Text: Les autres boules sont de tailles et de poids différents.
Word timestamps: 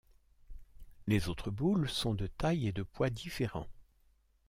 Les 1.05 1.29
autres 1.29 1.51
boules 1.51 1.87
sont 1.87 2.15
de 2.15 2.25
tailles 2.25 2.65
et 2.67 2.71
de 2.71 2.81
poids 2.81 3.11
différents. 3.11 3.67